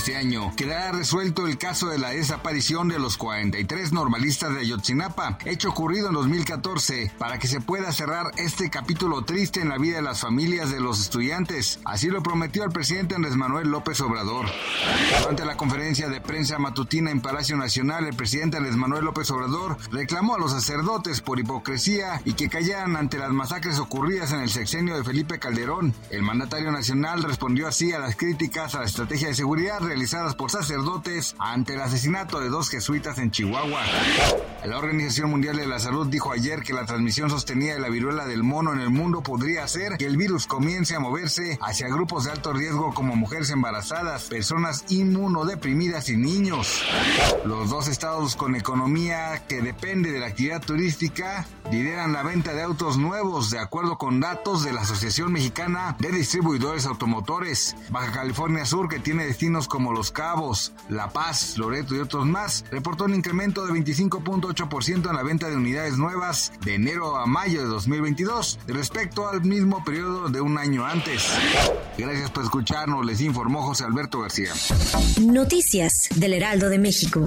[0.00, 5.36] Este año quedará resuelto el caso de la desaparición de los 43 normalistas de Ayotzinapa,
[5.44, 9.96] hecho ocurrido en 2014, para que se pueda cerrar este capítulo triste en la vida
[9.96, 11.80] de las familias de los estudiantes.
[11.84, 14.46] Así lo prometió el presidente Andrés Manuel López Obrador.
[15.20, 19.76] Durante la conferencia de prensa matutina en Palacio Nacional, el presidente Andrés Manuel López Obrador
[19.92, 24.48] reclamó a los sacerdotes por hipocresía y que callaran ante las masacres ocurridas en el
[24.48, 25.92] sexenio de Felipe Calderón.
[26.08, 30.52] El mandatario nacional respondió así a las críticas a la estrategia de seguridad realizadas por
[30.52, 33.82] sacerdotes ante el asesinato de dos jesuitas en Chihuahua.
[34.64, 38.24] La Organización Mundial de la Salud dijo ayer que la transmisión sostenida de la viruela
[38.24, 42.24] del mono en el mundo podría hacer que el virus comience a moverse hacia grupos
[42.24, 46.84] de alto riesgo como mujeres embarazadas, personas inmunodeprimidas y niños.
[47.44, 52.62] Los dos estados con economía que depende de la actividad turística lideran la venta de
[52.62, 57.74] autos nuevos de acuerdo con datos de la Asociación Mexicana de Distribuidores Automotores.
[57.90, 62.64] Baja California Sur, que tiene destinos como Los Cabos, La Paz, Loreto y otros más,
[62.70, 67.62] reportó un incremento de 25.8% en la venta de unidades nuevas de enero a mayo
[67.62, 71.32] de 2022 respecto al mismo periodo de un año antes.
[71.96, 74.52] Gracias por escucharnos, les informó José Alberto García.
[75.20, 77.26] Noticias del Heraldo de México.